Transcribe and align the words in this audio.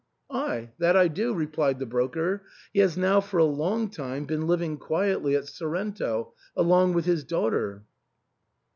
"Ay, 0.31 0.71
that 0.79 0.97
I 0.97 1.07
do," 1.07 1.31
replied 1.31 1.77
the 1.77 1.85
broker;" 1.85 2.41
he 2.73 2.79
has 2.79 2.97
now 2.97 3.19
for 3.21 3.37
a 3.37 3.43
long 3.43 3.87
time 3.91 4.25
been 4.25 4.47
living 4.47 4.77
quietly 4.79 5.35
at 5.35 5.45
Sorrento 5.47 6.33
along 6.57 6.93
with 6.93 7.05
his 7.05 7.23
daughter." 7.23 7.83